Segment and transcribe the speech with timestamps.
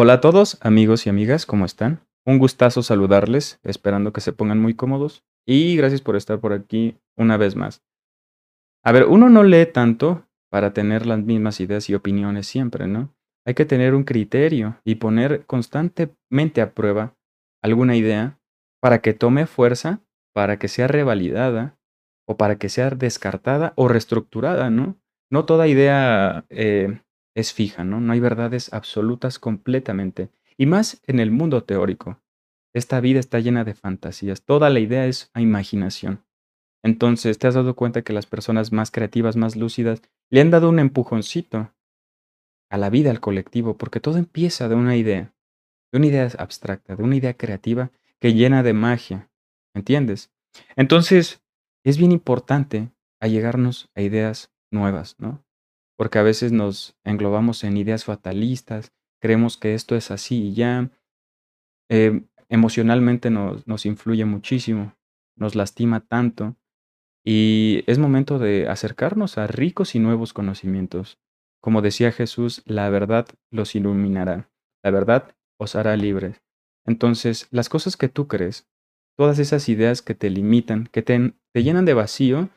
[0.00, 2.06] Hola a todos, amigos y amigas, ¿cómo están?
[2.24, 6.96] Un gustazo saludarles, esperando que se pongan muy cómodos y gracias por estar por aquí
[7.16, 7.82] una vez más.
[8.84, 13.12] A ver, uno no lee tanto para tener las mismas ideas y opiniones siempre, ¿no?
[13.44, 17.16] Hay que tener un criterio y poner constantemente a prueba
[17.60, 18.38] alguna idea
[18.80, 20.00] para que tome fuerza,
[20.32, 21.76] para que sea revalidada
[22.24, 24.94] o para que sea descartada o reestructurada, ¿no?
[25.28, 27.00] No toda idea eh,
[27.38, 28.00] es fija, ¿no?
[28.00, 30.28] No hay verdades absolutas completamente.
[30.56, 32.20] Y más en el mundo teórico.
[32.74, 34.42] Esta vida está llena de fantasías.
[34.42, 36.24] Toda la idea es a imaginación.
[36.82, 40.68] Entonces, ¿te has dado cuenta que las personas más creativas, más lúcidas, le han dado
[40.68, 41.72] un empujoncito
[42.70, 43.76] a la vida, al colectivo?
[43.76, 45.32] Porque todo empieza de una idea,
[45.92, 49.30] de una idea abstracta, de una idea creativa que llena de magia.
[49.74, 50.32] ¿Entiendes?
[50.74, 51.40] Entonces,
[51.84, 55.44] es bien importante allegarnos a ideas nuevas, ¿no?
[55.98, 60.90] Porque a veces nos englobamos en ideas fatalistas, creemos que esto es así y ya.
[61.90, 64.94] Eh, emocionalmente nos, nos influye muchísimo,
[65.36, 66.56] nos lastima tanto
[67.24, 71.18] y es momento de acercarnos a ricos y nuevos conocimientos.
[71.60, 74.48] Como decía Jesús, la verdad los iluminará,
[74.84, 76.40] la verdad os hará libres.
[76.86, 78.68] Entonces, las cosas que tú crees,
[79.16, 82.50] todas esas ideas que te limitan, que te, te llenan de vacío,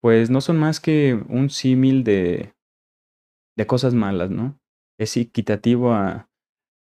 [0.00, 2.54] pues no son más que un símil de,
[3.56, 4.58] de cosas malas, ¿no?
[4.98, 6.28] Es equitativo a,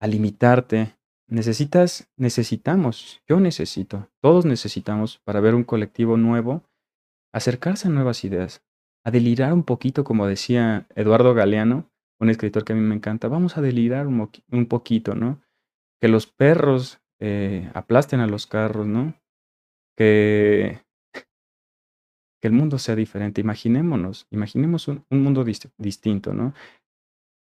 [0.00, 0.96] a limitarte.
[1.28, 6.62] Necesitas, necesitamos, yo necesito, todos necesitamos para ver un colectivo nuevo,
[7.32, 8.62] acercarse a nuevas ideas,
[9.04, 11.90] a delirar un poquito, como decía Eduardo Galeano,
[12.20, 15.40] un escritor que a mí me encanta, vamos a delirar un, un poquito, ¿no?
[16.00, 19.14] Que los perros eh, aplasten a los carros, ¿no?
[19.96, 20.82] Que
[22.42, 23.40] que el mundo sea diferente.
[23.40, 25.44] Imaginémonos, imaginemos un, mundo
[25.78, 26.54] distinto, ¿no?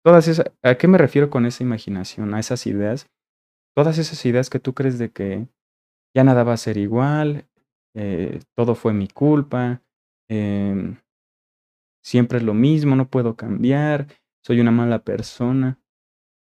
[0.05, 2.34] Todas esas, ¿a qué me refiero con esa imaginación?
[2.34, 3.08] A esas ideas,
[3.77, 5.46] todas esas ideas que tú crees de que
[6.16, 7.46] ya nada va a ser igual,
[7.94, 9.83] eh, todo fue mi culpa,
[10.28, 10.96] em,
[12.05, 14.08] siempre es lo mismo, no puedo cambiar,
[14.44, 15.78] soy una mala persona.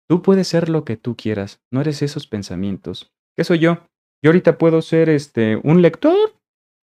[0.09, 3.12] Tú puedes ser lo que tú quieras, no eres esos pensamientos.
[3.37, 3.78] ¿Qué soy yo?
[4.23, 6.38] Yo ahorita puedo ser este un lector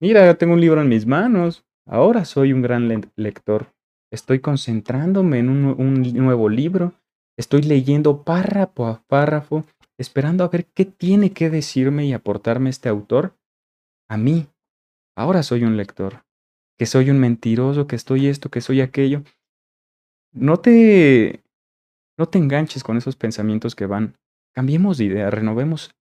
[0.02, 1.64] Mira, tengo un libro en mis manos.
[1.86, 3.72] Ahora soy un gran lector.
[4.12, 6.94] Estoy concentrándome en un, nuevo libro.
[7.38, 9.64] Estoy leyendo párrafo a párrafo,
[10.00, 13.38] esperando a ver qué tiene que decirme y aportarme este autor
[14.10, 14.48] a mí.
[15.16, 16.24] Ahora soy un lector.
[16.80, 19.22] Que soy un mentiroso, que estoy esto, que soy aquello.
[20.34, 21.44] No te,
[22.18, 24.16] no te enganches con esos pensamientos que van.
[24.56, 25.92] Cambiemos de idea, renovemos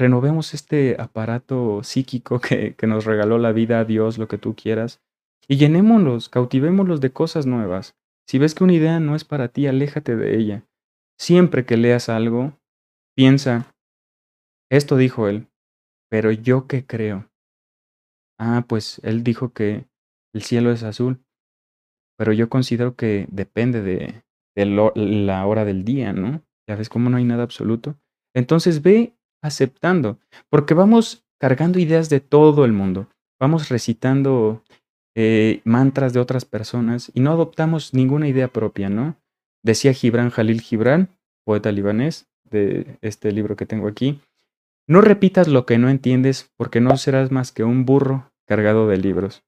[0.00, 5.00] renovemos este aparato psíquico que, que nos regaló la vida, Dios, lo que tú quieras,
[5.46, 7.96] y llenémoslos, cautivémoslos de cosas nuevas.
[8.26, 10.66] Si ves que una idea no es para ti, aléjate de ella.
[11.18, 12.58] Siempre que leas algo,
[13.16, 13.74] piensa,
[14.70, 15.48] esto dijo él,
[16.08, 17.28] pero yo qué creo.
[18.38, 19.86] Ah, pues él dijo que
[20.32, 21.24] el cielo es azul,
[22.16, 24.22] pero yo considero que depende de,
[24.54, 26.42] de la hora del día, ¿no?
[26.68, 27.96] Ya ves cómo no hay nada absoluto.
[28.34, 30.18] Entonces ve aceptando,
[30.48, 33.08] porque vamos cargando ideas de todo el mundo,
[33.40, 34.62] vamos recitando
[35.14, 39.16] eh, mantras de otras personas y no adoptamos ninguna idea propia, ¿no?
[39.62, 41.08] Decía Gibran Jalil Gibran,
[41.44, 44.20] poeta libanés de este libro que tengo aquí,
[44.86, 48.98] no repitas lo que no entiendes porque no serás más que un burro cargado de
[48.98, 49.44] libros.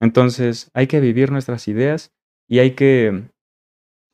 [0.00, 2.12] Entonces hay que vivir nuestras ideas
[2.48, 3.24] y hay que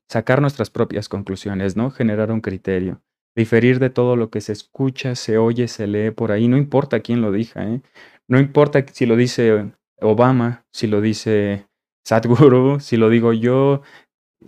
[0.08, 1.90] sacar nuestras propias conclusiones, ¿no?
[1.90, 3.02] Generar un criterio
[3.36, 7.00] diferir de todo lo que se escucha, se oye, se lee por ahí, no importa
[7.00, 7.80] quién lo diga, ¿eh?
[8.28, 11.66] no importa si lo dice Obama, si lo dice
[12.04, 13.82] Sadhguru, si lo digo yo,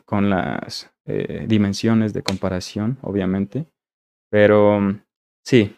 [0.04, 3.66] con las eh, dimensiones de comparación, obviamente,
[4.31, 4.81] pero
[5.44, 5.76] sí,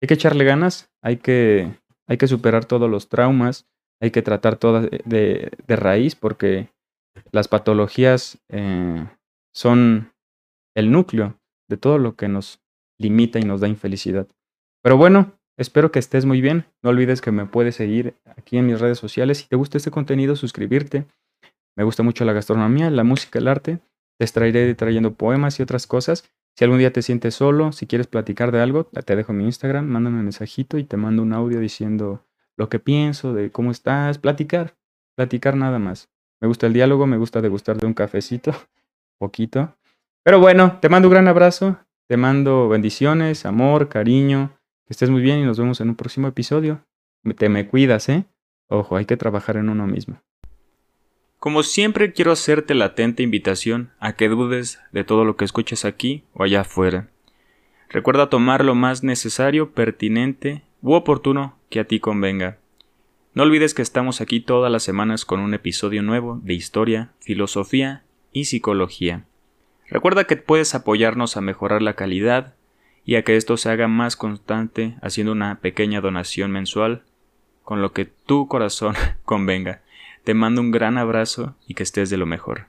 [0.00, 1.74] hay que echarle ganas, hay que,
[2.06, 3.66] hay que superar todos los traumas,
[4.00, 6.68] hay que tratar todas de, de, raíz porque
[7.32, 9.06] las patologías eh,
[9.54, 10.12] son
[10.74, 12.60] el núcleo de todo lo que nos
[12.98, 14.26] limita y nos da infelicidad.
[14.82, 16.66] Pero bueno, espero que estés muy bien.
[16.82, 19.38] No olvides que me puedes seguir aquí en mis redes sociales.
[19.38, 21.06] Si te gusta este contenido, suscribirte.
[21.76, 23.80] Me gusta mucho la gastronomía, la música, el arte.
[24.18, 26.24] Te estaré trayendo poemas y otras cosas.
[26.56, 29.86] Si algún día te sientes solo, si quieres platicar de algo, te dejo mi Instagram,
[29.86, 32.24] mándame un mensajito y te mando un audio diciendo
[32.56, 34.74] lo que pienso, de cómo estás, platicar,
[35.14, 36.08] platicar nada más.
[36.40, 38.52] Me gusta el diálogo, me gusta degustar de un cafecito,
[39.18, 39.76] poquito.
[40.26, 41.78] Pero bueno, te mando un gran abrazo,
[42.08, 46.26] te mando bendiciones, amor, cariño, que estés muy bien y nos vemos en un próximo
[46.26, 46.84] episodio.
[47.38, 48.24] Te me cuidas, ¿eh?
[48.66, 50.20] Ojo, hay que trabajar en uno mismo.
[51.38, 55.84] Como siempre quiero hacerte la atenta invitación a que dudes de todo lo que escuches
[55.84, 57.08] aquí o allá afuera.
[57.88, 62.58] Recuerda tomar lo más necesario, pertinente u oportuno que a ti convenga.
[63.32, 68.02] No olvides que estamos aquí todas las semanas con un episodio nuevo de historia, filosofía
[68.32, 69.24] y psicología.
[69.88, 72.54] Recuerda que puedes apoyarnos a mejorar la calidad
[73.04, 77.02] y a que esto se haga más constante haciendo una pequeña donación mensual
[77.62, 78.94] con lo que tu corazón
[79.24, 79.82] convenga.
[80.24, 82.66] Te mando un gran abrazo y que estés de lo mejor.